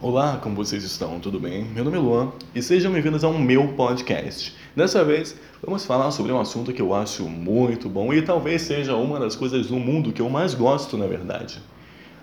[0.00, 1.18] Olá, como vocês estão?
[1.18, 1.64] Tudo bem?
[1.64, 4.54] Meu nome é Luan e sejam bem-vindos ao meu podcast.
[4.76, 8.94] Dessa vez, vamos falar sobre um assunto que eu acho muito bom e talvez seja
[8.94, 11.60] uma das coisas do mundo que eu mais gosto, na verdade.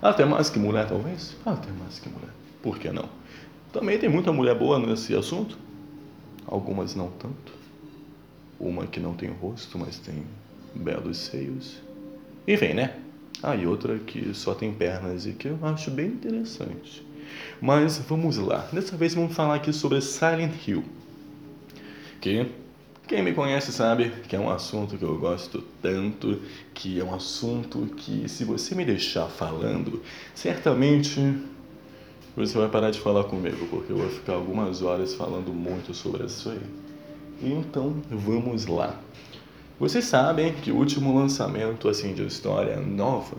[0.00, 1.36] Até mais que mulher, talvez?
[1.44, 2.30] Até mais que mulher.
[2.62, 3.10] Por que não?
[3.70, 5.58] Também tem muita mulher boa nesse assunto.
[6.46, 7.52] Algumas não tanto.
[8.58, 10.24] Uma que não tem rosto, mas tem
[10.74, 11.76] belos seios.
[12.48, 12.96] Enfim, né?
[13.42, 17.04] Ah, e outra que só tem pernas e que eu acho bem interessante.
[17.60, 18.68] Mas vamos lá.
[18.72, 20.84] Dessa vez vamos falar aqui sobre Silent Hill.
[22.20, 22.46] Que
[23.06, 26.40] quem me conhece sabe que é um assunto que eu gosto tanto,
[26.74, 30.02] que é um assunto que se você me deixar falando,
[30.34, 31.20] certamente
[32.36, 36.26] você vai parar de falar comigo, porque eu vou ficar algumas horas falando muito sobre
[36.26, 36.60] isso aí.
[37.40, 38.98] Então, vamos lá.
[39.78, 43.36] Vocês sabem que o último lançamento assim de história nova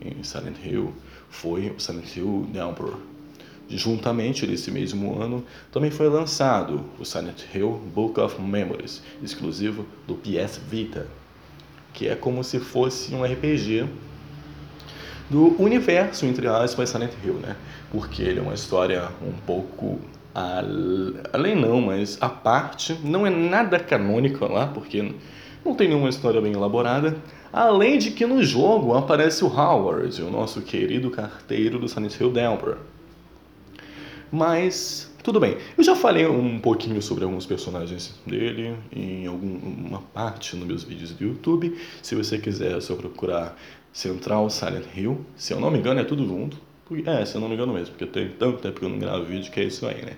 [0.00, 0.94] em Silent Hill
[1.28, 2.94] foi o Silent Hill Downpour.
[3.68, 10.14] Juntamente nesse mesmo ano, também foi lançado o Silent Hill Book of Memories, exclusivo do
[10.14, 11.06] PS Vita,
[11.92, 13.86] que é como se fosse um RPG
[15.30, 17.56] do universo, entre aspas, Silent Hill, né?
[17.90, 19.98] Porque ele é uma história um pouco
[21.32, 25.14] além não, mas a parte, não é nada canônico lá, porque
[25.64, 27.16] não tem nenhuma história bem elaborada.
[27.52, 32.32] Além de que no jogo aparece o Howard, o nosso querido carteiro do Silent Hill
[32.32, 32.78] Delver.
[34.34, 35.58] Mas tudo bem.
[35.78, 41.12] Eu já falei um pouquinho sobre alguns personagens dele em alguma parte nos meus vídeos
[41.12, 41.78] do YouTube.
[42.02, 43.56] Se você quiser é só procurar
[43.92, 46.56] Central Silent Hill, se eu não me engano é tudo junto.
[47.06, 49.24] É, se eu não me engano mesmo, porque tem tanto tempo que eu não gravo
[49.24, 50.14] vídeo que é isso aí, né?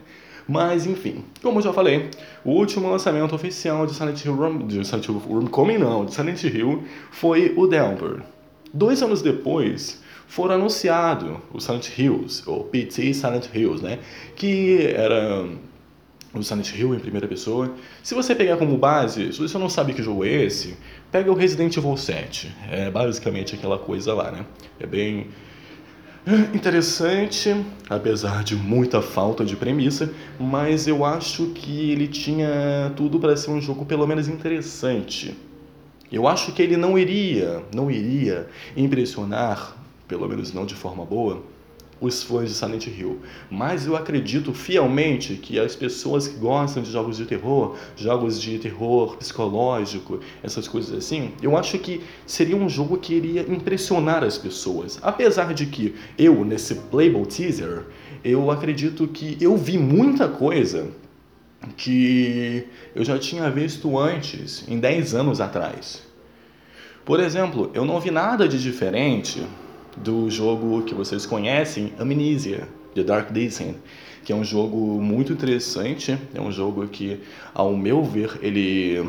[0.48, 2.08] Mas enfim, como eu já falei,
[2.42, 6.42] o último lançamento oficial de Silent Hill, Rum, de Silent Hill Homecoming não, de Silent
[6.42, 8.22] Hill foi o Delver.
[8.72, 13.98] Dois anos depois, foram anunciados os Silent Hills, ou PT Silent Hills, né?
[14.34, 15.46] Que era
[16.34, 17.72] o Silent Hill em primeira pessoa.
[18.02, 20.76] Se você pegar como base, se você não sabe que jogo é esse,
[21.10, 22.54] pega o Resident Evil 7.
[22.70, 24.44] É basicamente aquela coisa lá, né?
[24.78, 25.28] É bem
[26.52, 27.54] interessante,
[27.88, 33.50] apesar de muita falta de premissa, mas eu acho que ele tinha tudo para ser
[33.50, 35.36] um jogo pelo menos interessante.
[36.10, 39.75] Eu acho que ele não iria, não iria impressionar,
[40.06, 41.42] pelo menos não de forma boa,
[42.00, 43.20] os fãs de Silent Hill.
[43.50, 48.58] Mas eu acredito fielmente que as pessoas que gostam de jogos de terror, jogos de
[48.58, 54.36] terror psicológico, essas coisas assim, eu acho que seria um jogo que iria impressionar as
[54.36, 54.98] pessoas.
[55.02, 57.84] Apesar de que eu, nesse Playable Teaser,
[58.22, 60.90] eu acredito que eu vi muita coisa
[61.76, 66.02] que eu já tinha visto antes, em 10 anos atrás.
[67.04, 69.42] Por exemplo, eu não vi nada de diferente
[69.96, 73.76] do jogo que vocês conhecem, Amnesia, The Dark Descent,
[74.24, 77.20] que é um jogo muito interessante, é um jogo que,
[77.54, 79.08] ao meu ver, ele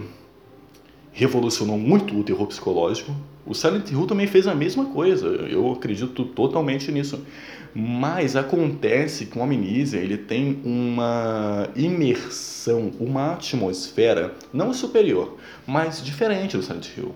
[1.11, 3.11] revolucionou muito o terror psicológico.
[3.43, 7.25] O Silent Hill também fez a mesma coisa, eu acredito totalmente nisso.
[7.73, 16.55] Mas acontece que o Amnesia ele tem uma imersão, uma atmosfera não superior, mas diferente
[16.57, 17.15] do Silent Hill.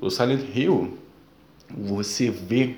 [0.00, 0.96] O Silent Hill,
[1.68, 2.76] você vê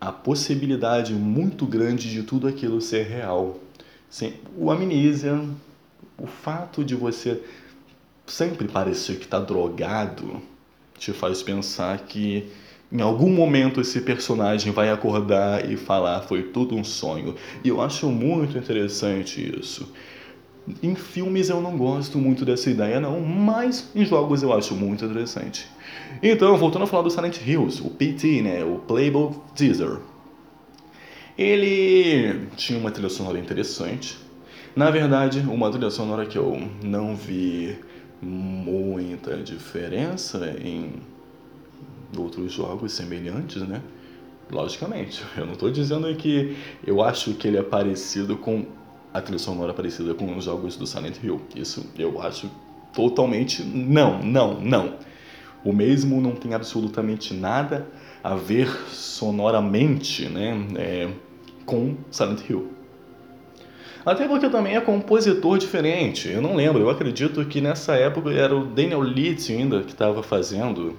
[0.00, 3.58] a possibilidade muito grande de tudo aquilo ser real.
[4.08, 5.40] Sim, o amnésia,
[6.18, 7.42] o fato de você
[8.26, 10.40] sempre parecer que está drogado,
[10.98, 12.48] te faz pensar que
[12.90, 17.34] em algum momento esse personagem vai acordar e falar foi tudo um sonho.
[17.62, 19.92] E eu acho muito interessante isso.
[20.82, 25.04] Em filmes eu não gosto muito dessa ideia não, mas em jogos eu acho muito
[25.04, 25.66] interessante.
[26.22, 29.98] Então, voltando a falar do Silent Hills, o PT, né, o Playable Teaser.
[31.36, 34.18] Ele tinha uma trilha sonora interessante.
[34.76, 37.78] Na verdade, uma trilha sonora que eu não vi
[38.22, 40.92] muita diferença em
[42.16, 43.80] outros jogos semelhantes, né?
[44.50, 46.56] Logicamente, eu não estou dizendo que
[46.86, 48.66] eu acho que ele é parecido com
[49.12, 51.40] a trilha sonora parecida com os jogos do Silent Hill.
[51.54, 52.50] Isso eu acho
[52.92, 54.94] totalmente não, não, não.
[55.64, 57.86] O mesmo não tem absolutamente nada
[58.22, 61.08] a ver sonoramente né, é,
[61.66, 62.70] com Silent Hill.
[64.04, 66.28] Até porque também é compositor diferente.
[66.28, 70.22] Eu não lembro, eu acredito que nessa época era o Daniel Leeds ainda que estava
[70.22, 70.96] fazendo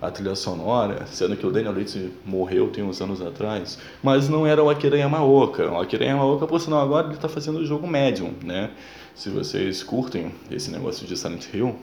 [0.00, 4.46] a trilha sonora, sendo que o Daniel Leite morreu tem uns anos atrás, mas não
[4.46, 5.70] era o Akira Yamaoka.
[5.70, 8.70] O Akira Yamaoka, por sinal, agora ele está fazendo o jogo Medium, né?
[9.14, 11.74] Se vocês curtem esse negócio de Silent Hill,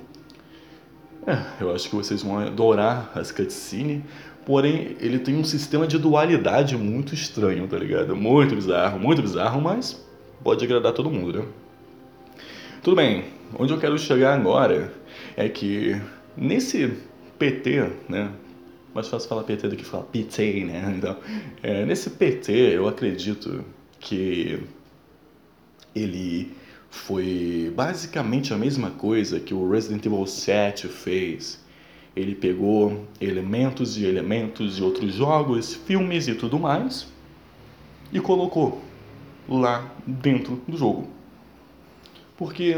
[1.25, 4.04] é, eu acho que vocês vão adorar as cutscenes,
[4.45, 8.15] Porém, ele tem um sistema de dualidade muito estranho, tá ligado?
[8.15, 10.06] Muito bizarro, muito bizarro, mas
[10.44, 11.45] pode agradar todo mundo, né?
[12.81, 13.25] Tudo bem,
[13.57, 14.92] onde eu quero chegar agora
[15.38, 16.00] é que
[16.36, 16.98] nesse
[17.38, 18.31] PT, né?
[18.94, 20.94] Mais fácil falar PT do que falar PT, né?
[20.97, 21.18] Então,
[21.62, 23.63] é, nesse PT, eu acredito
[24.00, 24.59] que
[25.95, 26.51] ele
[26.89, 31.63] foi basicamente a mesma coisa que o Resident Evil 7 fez
[32.15, 37.07] ele pegou elementos e elementos de outros jogos, filmes e tudo mais
[38.12, 38.79] e colocou
[39.50, 41.09] lá dentro do jogo.
[42.38, 42.75] Porque,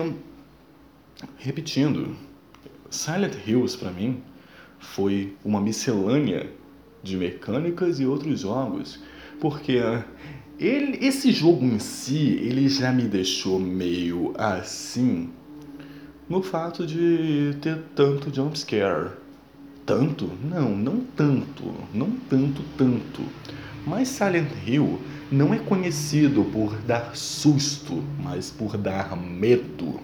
[1.37, 2.15] repetindo,
[2.89, 4.23] Silent Hills para mim
[4.93, 6.49] foi uma miscelânea
[7.03, 8.99] de mecânicas e outros jogos,
[9.39, 9.79] porque
[10.59, 15.29] ele, esse jogo em si ele já me deixou meio assim
[16.27, 19.25] no fato de ter tanto jumpscare
[19.85, 20.31] tanto?
[20.43, 23.21] Não, não tanto, não tanto, tanto.
[23.85, 24.99] Mas Silent Hill
[25.31, 29.99] não é conhecido por dar susto, mas por dar medo.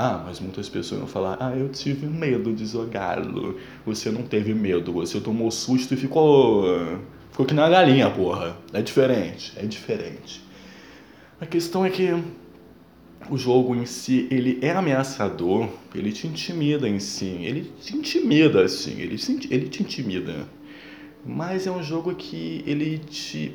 [0.00, 3.58] Ah, mas muitas pessoas vão falar: Ah, eu tive medo de jogá-lo.
[3.84, 6.62] Você não teve medo, você tomou susto e ficou.
[7.32, 8.56] Ficou que na galinha, porra.
[8.72, 10.40] É diferente, é diferente.
[11.40, 12.14] A questão é que
[13.28, 18.62] o jogo em si, ele é ameaçador, ele te intimida em si, ele te intimida
[18.62, 19.16] assim, ele,
[19.50, 20.46] ele te intimida.
[21.26, 23.52] Mas é um jogo que ele te,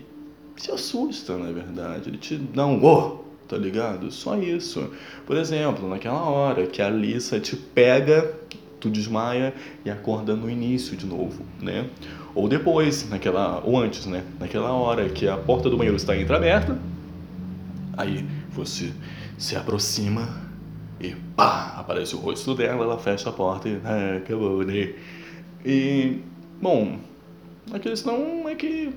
[0.57, 4.11] te assusta, na verdade, ele te dá um oh, tá ligado?
[4.11, 4.91] Só isso.
[5.27, 8.33] Por exemplo, naquela hora que a Alissa te pega,
[8.79, 9.53] tu desmaia
[9.85, 11.87] e acorda no início de novo, né?
[12.33, 14.23] Ou depois, naquela, ou antes, né?
[14.39, 16.79] Naquela hora que a porta do banheiro está entreaberta,
[17.95, 18.91] aí você
[19.37, 20.41] se aproxima
[20.99, 24.93] e pá, aparece o rosto dela, ela fecha a porta e ah, acabou, né?
[25.63, 26.21] E,
[26.59, 26.97] bom,
[27.71, 28.91] a questão é que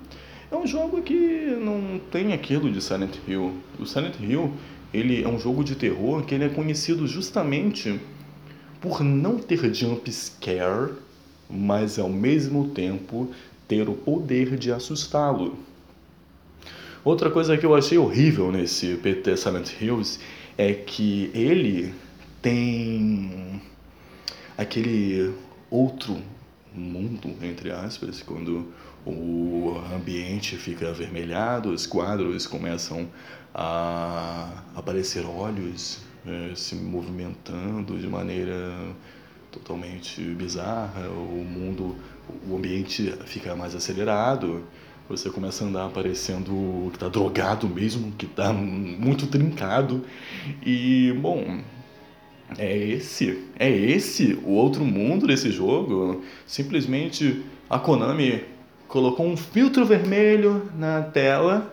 [0.50, 3.54] é um jogo que não tem aquilo de Silent Hill.
[3.78, 4.52] O Silent Hill,
[4.92, 8.00] ele é um jogo de terror que ele é conhecido justamente
[8.80, 10.92] por não ter jump scare,
[11.50, 13.30] mas ao mesmo tempo
[13.66, 15.58] ter o poder de assustá-lo.
[17.04, 20.18] Outra coisa que eu achei horrível nesse PT Silent Hills
[20.58, 21.94] é que ele
[22.40, 23.60] tem
[24.56, 25.32] aquele
[25.70, 26.16] outro
[26.74, 28.72] mundo, entre aspas, quando
[29.06, 33.08] o ambiente fica avermelhado, os quadros começam
[33.54, 38.74] a aparecer olhos é, se movimentando de maneira
[39.50, 41.96] totalmente bizarra, o mundo,
[42.48, 44.64] o ambiente fica mais acelerado
[45.08, 50.04] você começa a andar parecendo que tá drogado mesmo, que tá muito trincado.
[50.64, 51.60] E, bom,
[52.58, 56.24] é esse, é esse o outro mundo desse jogo.
[56.44, 58.42] Simplesmente a Konami
[58.88, 61.72] colocou um filtro vermelho na tela,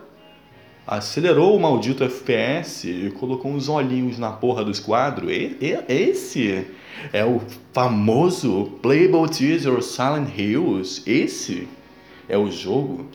[0.86, 5.30] acelerou o maldito FPS e colocou uns olhinhos na porra dos quadros.
[5.30, 6.66] E, e, esse
[7.12, 7.40] é o
[7.72, 11.02] famoso Playable Teaser Silent Hills.
[11.06, 11.68] Esse
[12.28, 13.06] é o jogo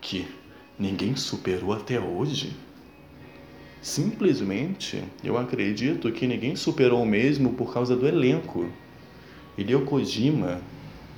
[0.00, 0.26] que
[0.78, 2.54] ninguém superou até hoje.
[3.80, 8.68] Simplesmente, eu acredito que ninguém superou o mesmo por causa do elenco.
[9.56, 10.60] Hideo Kojima,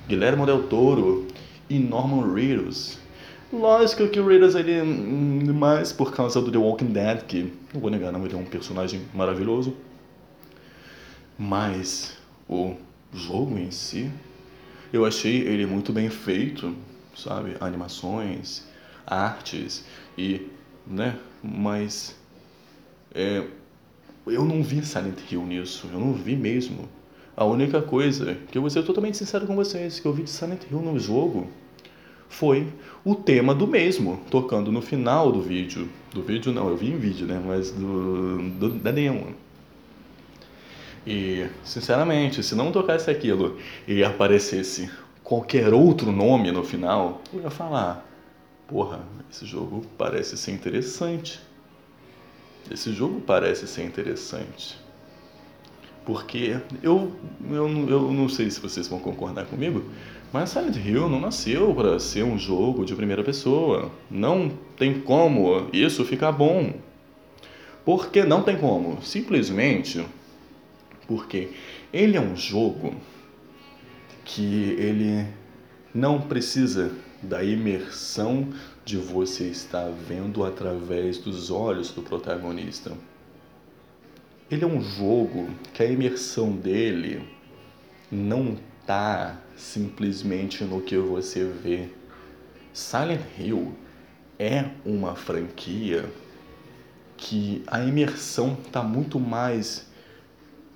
[0.07, 1.27] Guilherme Del Toro
[1.69, 2.97] e Norman Reedus.
[3.51, 7.81] Lógico que o Reedus ele é mais por causa do The Walking Dead, que não
[7.81, 9.75] vou negar, não, ele é um personagem maravilhoso.
[11.37, 12.75] Mas o
[13.13, 14.11] jogo em si,
[14.91, 16.75] eu achei ele muito bem feito,
[17.15, 17.55] sabe?
[17.59, 18.63] Animações,
[19.05, 19.83] artes
[20.17, 20.47] e,
[20.85, 21.17] né?
[21.41, 22.15] Mas
[23.13, 23.45] é,
[24.27, 26.87] eu não vi Silent Hill nisso, eu não vi mesmo.
[27.39, 30.29] A única coisa que eu vou ser totalmente sincero com vocês, que eu vi de
[30.29, 31.47] Silent Hill no jogo
[32.27, 32.67] foi
[33.05, 35.87] o tema do mesmo, tocando no final do vídeo.
[36.13, 37.41] Do vídeo não, eu vi em vídeo, né?
[37.41, 39.33] Mas do, do da demo.
[41.07, 44.91] E, sinceramente, se não tocasse aquilo e aparecesse
[45.23, 48.05] qualquer outro nome no final, eu ia falar,
[48.67, 48.99] porra,
[49.31, 51.39] esse jogo parece ser interessante.
[52.69, 54.88] Esse jogo parece ser interessante.
[56.05, 57.11] Porque eu,
[57.51, 59.83] eu, eu não sei se vocês vão concordar comigo,
[60.31, 63.91] mas Silent Hill não nasceu para ser um jogo de primeira pessoa.
[64.09, 66.73] Não tem como isso ficar bom.
[67.83, 69.01] Porque não tem como.
[69.01, 70.05] Simplesmente
[71.07, 71.49] porque
[71.91, 72.93] ele é um jogo
[74.23, 75.25] que ele
[75.91, 76.91] não precisa
[77.21, 78.47] da imersão
[78.85, 82.91] de você estar vendo através dos olhos do protagonista.
[84.51, 87.21] Ele é um jogo que a imersão dele
[88.11, 91.89] não tá simplesmente no que você vê.
[92.73, 93.75] Silent Hill
[94.39, 96.11] é uma franquia
[97.15, 99.85] que a imersão tá muito mais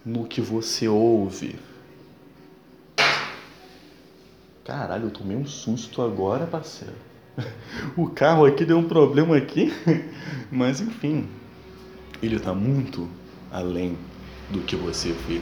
[0.06, 1.56] no que você ouve.
[4.63, 6.96] Caralho, eu tomei um susto agora, parceiro.
[7.98, 9.74] O carro aqui deu um problema aqui,
[10.51, 11.27] mas enfim,
[12.22, 13.10] ele tá muito
[13.53, 13.95] além
[14.50, 15.39] do que você vê.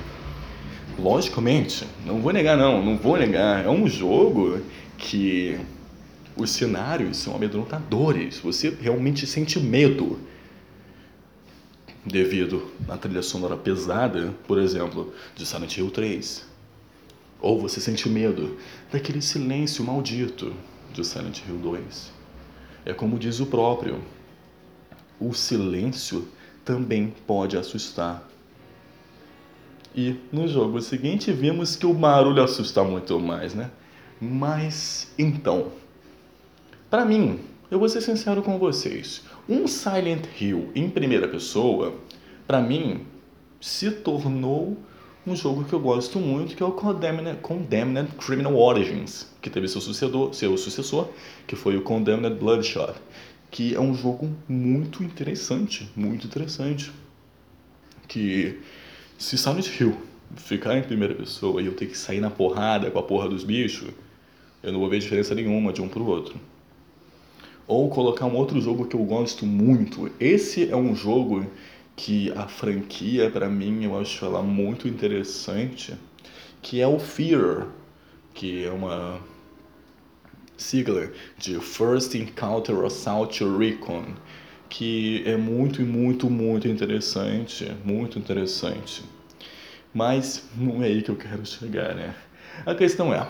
[0.99, 3.65] Logicamente, não vou negar não, não vou negar.
[3.65, 4.59] É um jogo
[4.97, 5.57] que
[6.35, 8.39] os cenários são amedrontadores.
[8.39, 10.19] Você realmente sente medo
[12.05, 16.45] devido à trilha sonora pesada, por exemplo, de Silent Hill 3.
[17.39, 18.57] Ou você sente medo
[18.91, 20.53] daquele silêncio maldito
[20.93, 22.11] de Silent Hill 2.
[22.85, 24.01] É como diz o próprio,
[25.19, 26.27] o silêncio
[26.63, 28.27] também pode assustar.
[29.95, 33.69] E no jogo seguinte vimos que o barulho assusta muito mais, né?
[34.19, 35.71] Mas então,
[36.89, 37.39] para mim,
[37.69, 41.95] eu vou ser sincero com vocês, um Silent Hill em primeira pessoa,
[42.47, 43.05] para mim,
[43.59, 44.77] se tornou
[45.25, 49.67] um jogo que eu gosto muito, que é o Condemned, Condemned Criminal Origins, que teve
[49.67, 51.09] seu sucessor, seu sucessor,
[51.45, 52.93] que foi o Condemned Bloodshot,
[53.51, 56.91] que é um jogo muito interessante, muito interessante,
[58.07, 58.59] que
[59.17, 59.95] se Silent Hill
[60.37, 63.43] ficar em primeira pessoa e eu ter que sair na porrada com a porra dos
[63.43, 63.89] bichos,
[64.63, 66.39] eu não vou ver diferença nenhuma de um pro outro.
[67.67, 70.09] Ou colocar um outro jogo que eu gosto muito.
[70.19, 71.45] Esse é um jogo
[71.95, 75.93] que a franquia, para mim, eu acho ela muito interessante,
[76.61, 77.67] que é o Fear,
[78.33, 79.19] que é uma
[80.61, 84.05] sigla de First Encounter Assault Recon,
[84.69, 89.03] que é muito, muito, muito interessante, muito interessante.
[89.93, 92.15] Mas não é aí que eu quero chegar, né?
[92.65, 93.27] A questão é,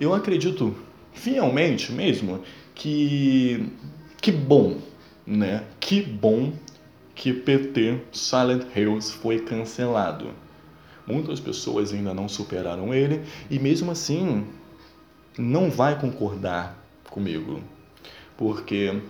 [0.00, 0.74] eu acredito
[1.12, 2.42] fielmente mesmo
[2.74, 3.68] que
[4.20, 4.78] que bom,
[5.26, 5.64] né?
[5.80, 6.52] Que bom
[7.14, 10.30] que PT Silent Hills foi cancelado.
[11.06, 14.46] Muitas pessoas ainda não superaram ele e mesmo assim
[15.38, 16.76] não vai concordar
[17.10, 17.60] comigo,
[18.36, 19.00] porque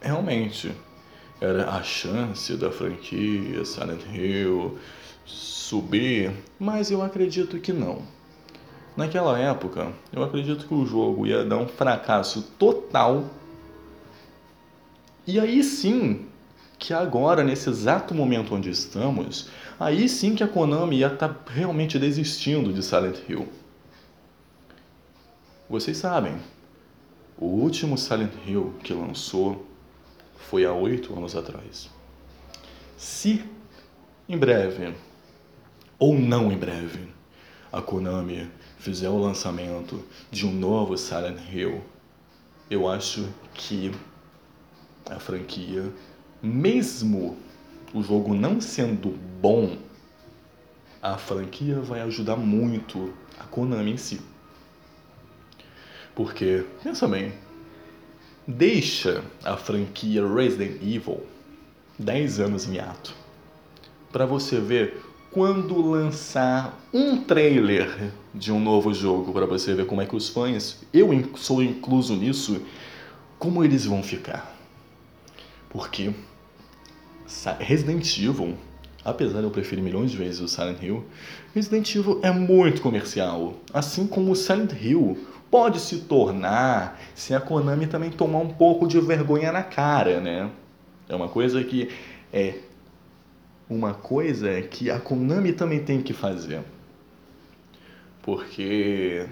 [0.00, 0.72] realmente
[1.40, 4.78] era a chance da franquia Silent Hill
[5.24, 8.02] subir, mas eu acredito que não.
[8.96, 13.24] Naquela época, eu acredito que o jogo ia dar um fracasso total.
[15.26, 16.26] E aí sim,
[16.78, 19.48] que agora, nesse exato momento onde estamos,
[19.78, 23.48] aí sim que a Konami ia estar tá realmente desistindo de Silent Hill.
[25.70, 26.36] Vocês sabem,
[27.38, 29.64] o último Silent Hill que lançou
[30.34, 31.88] foi há oito anos atrás.
[32.98, 33.44] Se
[34.28, 34.92] em breve,
[35.96, 37.08] ou não em breve,
[37.70, 38.50] a Konami
[38.80, 41.80] fizer o lançamento de um novo Silent Hill,
[42.68, 43.92] eu acho que
[45.08, 45.88] a franquia,
[46.42, 47.36] mesmo
[47.94, 49.78] o jogo não sendo bom,
[51.00, 54.29] a franquia vai ajudar muito a Konami em si.
[56.14, 57.32] Porque, pensa bem,
[58.46, 61.22] deixa a franquia Resident Evil
[61.98, 63.14] 10 anos em ato
[64.12, 65.00] para você ver
[65.30, 70.28] quando lançar um trailer de um novo jogo para você ver como é que os
[70.28, 72.60] fãs, eu sou incluso nisso,
[73.38, 74.56] como eles vão ficar.
[75.68, 76.12] Porque
[77.60, 78.56] Resident Evil,
[79.04, 81.04] apesar de eu preferir milhões de vezes o Silent Hill,
[81.54, 85.16] Resident Evil é muito comercial, assim como o Silent Hill
[85.50, 90.50] pode se tornar se a Konami também tomar um pouco de vergonha na cara, né?
[91.08, 91.90] É uma coisa que
[92.32, 92.54] é
[93.68, 96.62] uma coisa que a Konami também tem que fazer.
[98.22, 99.26] Porque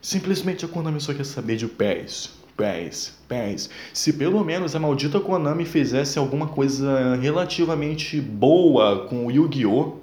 [0.00, 3.68] simplesmente a Konami só quer saber de pés, pés, pés.
[3.92, 9.98] Se pelo menos a maldita Konami fizesse alguma coisa relativamente boa com o Yu-Gi-Oh!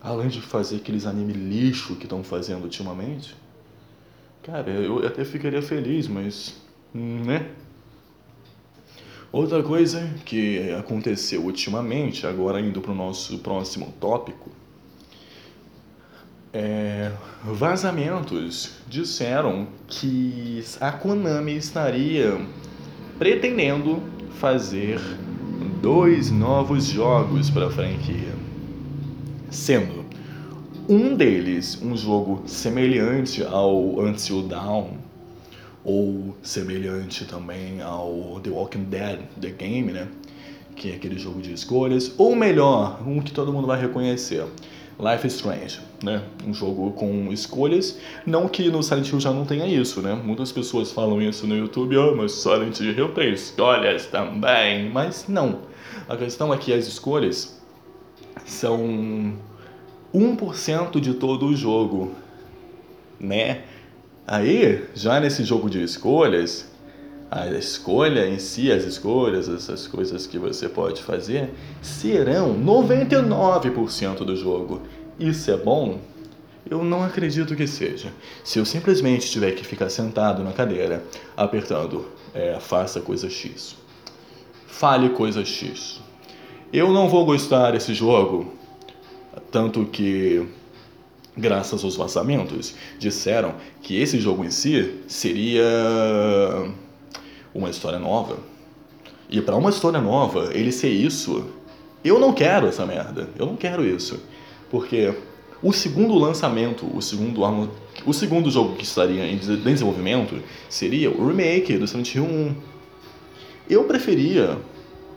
[0.00, 3.34] Além de fazer aqueles anime lixo que estão fazendo ultimamente
[4.42, 6.56] Cara, eu até ficaria feliz, mas.
[6.94, 7.50] né?
[9.30, 14.50] Outra coisa que aconteceu ultimamente, agora indo para o nosso próximo tópico,
[16.50, 17.12] é,
[17.44, 22.40] vazamentos disseram que a Konami estaria
[23.18, 24.02] pretendendo
[24.38, 24.98] fazer
[25.82, 28.34] dois novos jogos para a franquia,
[29.50, 29.97] sendo
[30.88, 34.92] um deles, um jogo semelhante ao Until Dawn,
[35.84, 40.08] ou semelhante também ao The Walking Dead, The Game, né?
[40.74, 44.44] Que é aquele jogo de escolhas, ou melhor, um que todo mundo vai reconhecer,
[44.98, 45.80] Life is Strange.
[46.02, 46.22] né?
[46.46, 47.98] Um jogo com escolhas.
[48.26, 50.12] Não que no Silent Hill já não tenha isso, né?
[50.14, 54.90] Muitas pessoas falam isso no YouTube, oh, mas Silent Hill tem escolhas também.
[54.90, 55.60] Mas não.
[56.08, 57.60] A questão é que as escolhas
[58.44, 59.34] são
[60.14, 62.12] 1% de todo o jogo,
[63.18, 63.62] né?
[64.26, 66.66] Aí, já nesse jogo de escolhas,
[67.30, 71.50] a escolha em si, as escolhas, essas coisas que você pode fazer,
[71.82, 74.82] serão 99% do jogo.
[75.18, 75.98] Isso é bom?
[76.70, 78.12] Eu não acredito que seja.
[78.44, 81.02] Se eu simplesmente tiver que ficar sentado na cadeira,
[81.36, 83.76] apertando é, faça coisa X,
[84.66, 86.00] fale coisa X,
[86.72, 88.57] eu não vou gostar desse jogo.
[89.50, 90.46] Tanto que,
[91.36, 95.64] graças aos vazamentos, disseram que esse jogo em si seria
[97.54, 98.38] uma história nova.
[99.30, 101.46] E para uma história nova, ele ser isso,
[102.04, 103.28] eu não quero essa merda.
[103.38, 104.20] Eu não quero isso.
[104.70, 105.14] Porque
[105.62, 107.42] o segundo lançamento, o segundo,
[108.06, 112.56] o segundo jogo que estaria em desenvolvimento seria o remake do Silent Hill 1.
[113.68, 114.58] Eu preferia,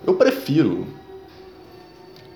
[0.06, 0.88] eu prefiro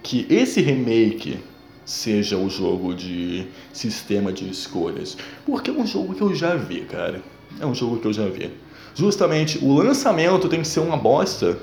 [0.03, 1.39] que esse remake
[1.85, 6.81] seja o jogo de sistema de escolhas, porque é um jogo que eu já vi,
[6.81, 7.21] cara.
[7.59, 8.51] É um jogo que eu já vi.
[8.95, 11.57] Justamente o lançamento tem que ser uma bosta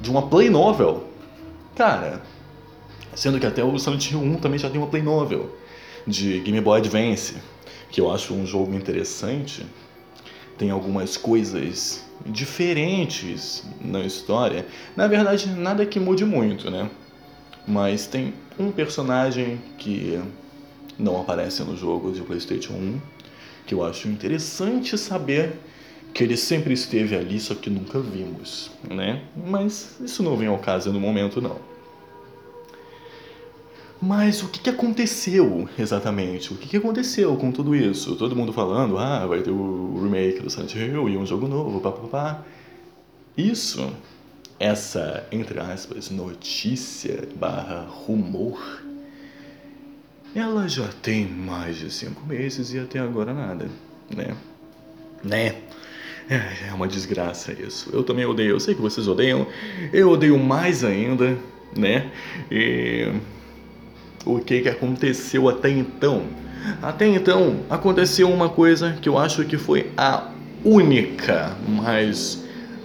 [0.00, 1.08] de uma play novel.
[1.74, 2.22] Cara,
[3.14, 5.56] Sendo que até o Silent Hill 1 também já tem uma Play Novel
[6.06, 7.36] de Game Boy Advance,
[7.90, 9.64] que eu acho um jogo interessante.
[10.58, 14.66] Tem algumas coisas diferentes na história.
[14.96, 16.90] Na verdade, nada que mude muito, né?
[17.66, 20.20] Mas tem um personagem que
[20.98, 23.00] não aparece no jogo de PlayStation 1,
[23.66, 25.54] que eu acho interessante saber
[26.12, 29.22] que ele sempre esteve ali, só que nunca vimos, né?
[29.36, 31.58] Mas isso não vem ao caso no momento, não.
[34.00, 36.52] Mas o que, aconteceu exatamente?
[36.52, 38.14] O que, que aconteceu com tudo isso?
[38.16, 41.80] Todo mundo falando, ah, vai ter o remake do Silent Hill e um jogo novo,
[41.80, 42.44] papapá.
[43.36, 43.90] Isso,
[44.58, 48.82] essa, entre aspas, notícia barra rumor,
[50.34, 53.68] ela já tem mais de cinco meses e até agora nada,
[54.14, 54.36] né?
[55.22, 55.54] Né?
[56.28, 57.90] É, é uma desgraça isso.
[57.92, 59.46] Eu também odeio, eu sei que vocês odeiam,
[59.92, 61.36] eu odeio mais ainda,
[61.76, 62.10] né?
[62.50, 63.12] E
[64.24, 66.24] o que, que aconteceu até então.
[66.82, 70.30] Até então aconteceu uma coisa que eu acho que foi a
[70.64, 72.42] única, mas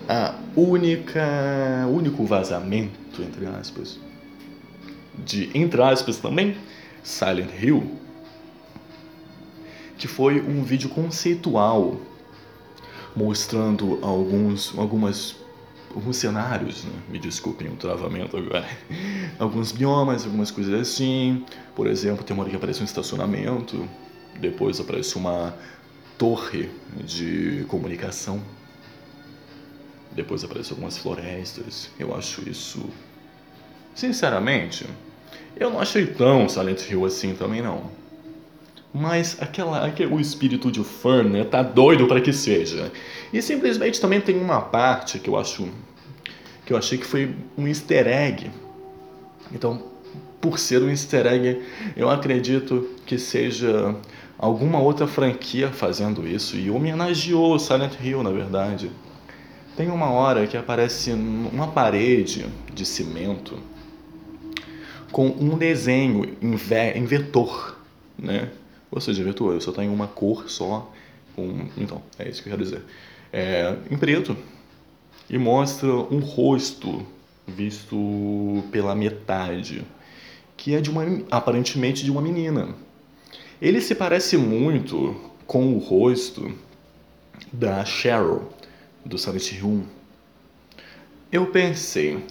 [0.08, 4.00] a única, único vazamento entre aspas
[5.26, 6.56] de entre aspas também
[7.04, 7.92] Silent Hill,
[9.98, 12.00] que foi um vídeo conceitual
[13.16, 15.36] mostrando alguns algumas
[15.94, 16.94] alguns cenários, né?
[17.10, 18.68] me desculpem o travamento agora,
[19.40, 21.44] alguns biomas, algumas coisas assim.
[21.76, 23.88] Por exemplo, tem uma hora que aparece um estacionamento,
[24.40, 25.56] depois aparece uma
[26.18, 26.70] torre
[27.04, 28.40] de comunicação,
[30.12, 31.90] depois aparece algumas florestas.
[32.00, 32.90] Eu acho isso,
[33.96, 34.86] sinceramente,
[35.56, 37.92] eu não achei tão Silent Hill assim também não.
[38.94, 42.92] Mas aquela, aquele, o espírito de fã, né, tá doido para que seja.
[43.32, 45.70] E simplesmente também tem uma parte que eu acho
[46.66, 48.52] que eu achei que foi um easter egg.
[49.52, 49.84] Então,
[50.40, 51.62] por ser um easter egg,
[51.96, 53.96] eu acredito que seja
[54.38, 58.90] alguma outra franquia fazendo isso e homenageou Silent Hill, na verdade.
[59.80, 63.58] Tem uma hora que aparece uma parede de cimento
[65.10, 66.54] com um desenho em,
[66.98, 67.80] em vetor,
[68.18, 68.52] né?
[68.92, 70.92] Ou seja, vetor, só está em uma cor só.
[71.34, 71.70] Com...
[71.78, 72.82] Então, é isso que eu quero dizer.
[73.32, 74.36] É, em preto.
[75.30, 77.08] E mostra um rosto
[77.48, 79.86] visto pela metade,
[80.58, 82.76] que é de uma aparentemente de uma menina.
[83.62, 85.16] Ele se parece muito
[85.48, 86.54] com o rosto
[87.54, 88.59] da Cheryl
[89.10, 89.84] do Silent Hill 1.
[91.32, 92.24] Eu pensei,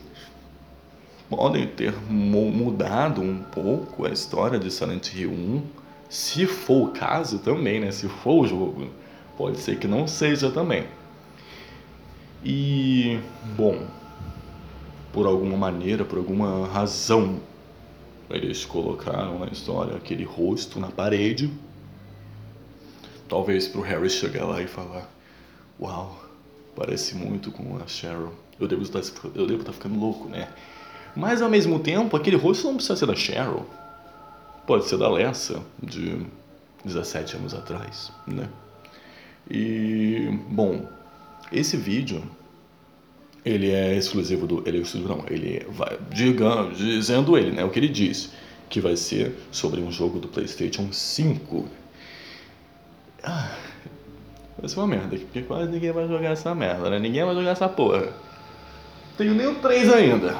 [1.29, 5.63] podem ter mudado um pouco a história de Silent Hill 1
[6.09, 7.91] se for o caso também, né?
[7.91, 8.89] Se for o jogo,
[9.37, 10.87] pode ser que não seja também.
[12.45, 13.19] E,
[13.57, 13.85] bom,
[15.13, 17.41] por alguma maneira, por alguma razão,
[18.31, 21.51] eles colocaram na história aquele rosto na parede.
[23.29, 25.11] Talvez pro Harry chegar lá e falar:
[25.79, 26.28] Uau,
[26.79, 28.33] parece muito com a Cheryl.
[28.61, 29.01] Eu devo estar,
[29.35, 30.49] eu devo estar ficando louco, né?
[31.17, 33.67] Mas ao mesmo tempo, aquele rosto não precisa ser da Cheryl.
[34.67, 36.25] Pode ser da Lessa, de
[36.85, 38.49] 17 anos atrás, né?
[39.51, 40.87] E, bom,
[41.51, 42.23] esse vídeo,
[43.45, 44.63] ele é exclusivo do...
[44.67, 47.65] Ele é exclusivo, não, ele vai, digamos, dizendo ele, né?
[47.65, 48.31] O que ele diz.
[48.69, 51.67] que vai ser sobre um jogo do PlayStation 5.
[53.25, 53.57] Ah,
[54.59, 56.99] vai ser uma merda, porque quase ninguém vai jogar essa merda, né?
[56.99, 58.09] Ninguém vai jogar essa porra.
[59.17, 60.37] Tenho nem o 3 ainda.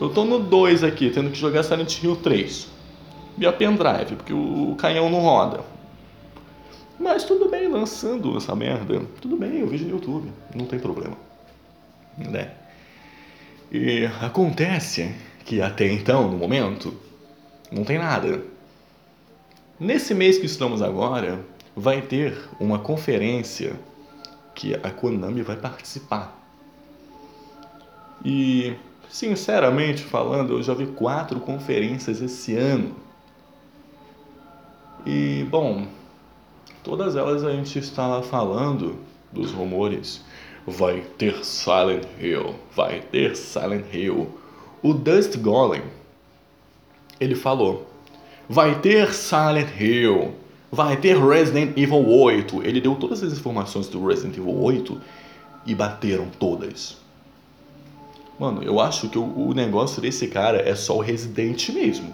[0.00, 2.68] Eu tô no 2 aqui, tendo que jogar Silent Hill 3.
[3.38, 5.60] E a pendrive, porque o canhão não roda.
[6.98, 9.02] Mas tudo bem, lançando essa merda.
[9.20, 11.16] Tudo bem, eu vejo no YouTube, não tem problema.
[12.16, 12.52] Né?
[13.70, 15.12] E acontece
[15.44, 16.94] que até então, no momento,
[17.70, 18.42] não tem nada.
[19.78, 21.40] Nesse mês que estamos agora,
[21.76, 23.74] vai ter uma conferência
[24.54, 26.40] que a Konami vai participar.
[28.24, 28.74] E,
[29.10, 32.94] sinceramente falando, eu já vi quatro conferências esse ano.
[35.04, 35.86] E, bom,
[36.82, 38.98] todas elas a gente estava falando
[39.32, 40.22] dos rumores.
[40.66, 44.38] Vai ter Silent Hill, vai ter Silent Hill.
[44.82, 45.82] O Dust Golem,
[47.20, 47.86] ele falou,
[48.48, 50.34] vai ter Silent Hill,
[50.74, 52.62] vai ter Resident Evil 8.
[52.62, 55.00] Ele deu todas as informações do Resident Evil 8
[55.64, 56.96] e bateram todas.
[58.38, 62.12] Mano, eu acho que o, negócio desse cara é só o Resident mesmo.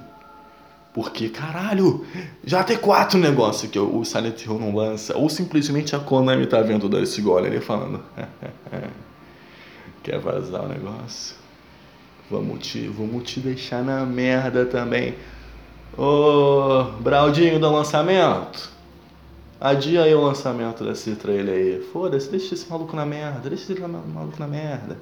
[0.93, 2.05] Porque, caralho,
[2.45, 5.17] já tem quatro negócios que o Silent Hill não lança.
[5.17, 8.03] Ou simplesmente a Konami tá vendo desse gole ali falando.
[10.03, 11.37] Quer vazar o negócio?
[12.31, 15.15] Vamos te, vamos te deixar na merda também.
[16.01, 18.71] Ô, Braudinho do lançamento.
[19.61, 21.83] Adia aí o lançamento desse trailer aí.
[21.93, 23.51] Foda-se, deixa esse maluco na merda.
[23.51, 24.97] Deixa esse maluco na merda.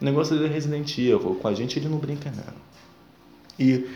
[0.00, 1.36] O negócio dele é Resident Evil.
[1.42, 2.54] Com a gente ele não brinca, não.
[3.58, 3.88] E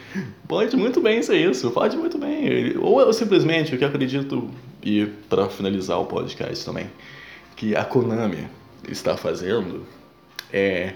[0.48, 2.76] pode muito bem ser isso, pode muito bem.
[2.78, 4.50] Ou eu simplesmente, o que acredito,
[4.82, 6.90] e para finalizar o podcast também,
[7.54, 8.48] que a Konami
[8.88, 9.86] está fazendo
[10.52, 10.94] é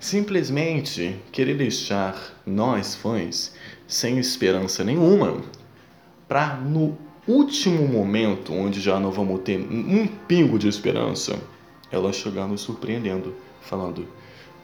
[0.00, 3.52] simplesmente querer deixar nós fãs
[3.88, 5.42] sem esperança nenhuma
[6.28, 6.96] para no
[7.26, 11.36] último momento, onde já não vamos ter um pingo de esperança,
[11.90, 14.06] ela chegar nos surpreendendo, falando: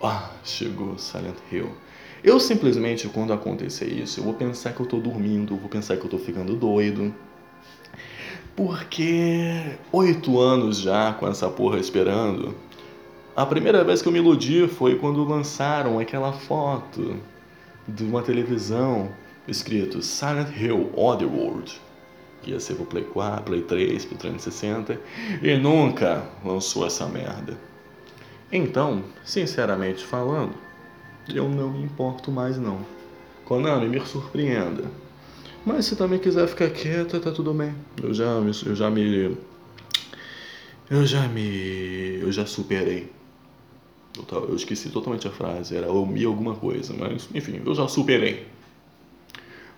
[0.00, 1.72] Ah, chegou Silent Hill
[2.24, 6.06] eu simplesmente, quando acontecer isso, eu vou pensar que eu tô dormindo, vou pensar que
[6.06, 7.14] eu tô ficando doido.
[8.56, 12.54] Porque oito anos já com essa porra esperando.
[13.36, 17.14] A primeira vez que eu me iludi foi quando lançaram aquela foto
[17.86, 19.10] de uma televisão
[19.46, 21.80] escrito Silent Hill Otherworld.
[22.42, 25.00] Que ia ser pro Play 4, Play 3, pro 360.
[25.42, 27.58] E nunca lançou essa merda.
[28.52, 30.54] Então, sinceramente falando,
[31.28, 32.84] eu não me importo mais não.
[33.44, 34.84] Konami, me surpreenda.
[35.64, 37.74] Mas se também quiser ficar quieta, tá tudo bem.
[38.02, 39.36] Eu já eu já me,
[40.90, 43.10] eu já me, eu já superei.
[44.16, 48.46] Eu, esqueci totalmente a frase, era me alguma coisa, mas enfim, eu já superei.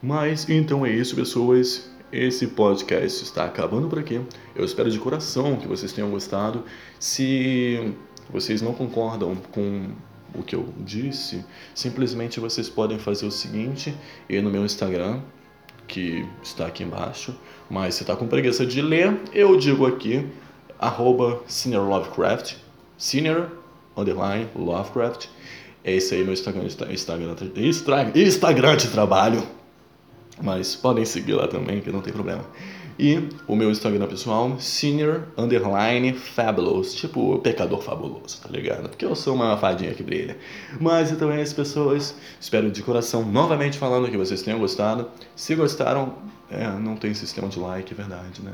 [0.03, 1.90] Mas então é isso, pessoas.
[2.12, 4.20] Esse podcast está acabando por aqui.
[4.55, 6.64] Eu espero de coração que vocês tenham gostado.
[7.01, 7.92] Se
[8.31, 9.90] vocês não concordam com
[10.35, 11.44] o que eu disse,
[11.75, 13.94] simplesmente vocês podem fazer o seguinte,
[14.29, 15.20] ir no meu Instagram,
[15.88, 17.35] que está aqui embaixo,
[17.70, 20.27] mas se está com preguiça de ler, eu digo aqui,
[20.79, 22.57] arroba Senior Lovecraft,
[22.99, 23.51] Senior,
[23.96, 25.26] underline, Lovecraft,
[25.85, 29.42] é esse aí meu Instagram, Instagram, Instagram, Instagram de trabalho,
[30.42, 32.44] mas podem seguir lá também, que não tem problema.
[32.98, 38.88] E o meu Instagram pessoal, senior underline fabulous, tipo pecador fabuloso, tá ligado?
[38.88, 40.38] Porque eu sou uma fadinha que brilha.
[40.80, 42.16] Mas então é isso, pessoas.
[42.40, 45.11] Espero de coração, novamente falando que vocês tenham gostado.
[45.35, 46.14] Se gostaram,
[46.50, 48.52] é, não tem sistema de like, é verdade, né?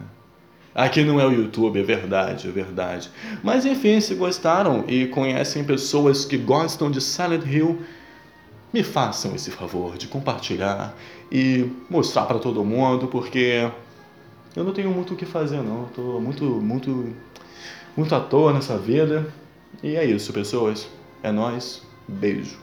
[0.75, 3.11] Aqui não é o YouTube, é verdade, é verdade.
[3.43, 7.83] Mas enfim, se gostaram e conhecem pessoas que gostam de Silent Hill,
[8.73, 10.97] me façam esse favor de compartilhar
[11.31, 13.71] e mostrar para todo mundo, porque
[14.57, 15.85] eu não tenho muito o que fazer, não.
[15.95, 17.15] Tô muito, muito,
[17.95, 19.27] muito à toa nessa vida.
[19.83, 20.89] E é isso, pessoas.
[21.23, 21.83] É nós.
[22.09, 22.62] Beijo.